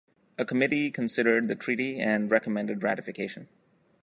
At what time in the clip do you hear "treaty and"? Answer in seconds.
1.55-2.31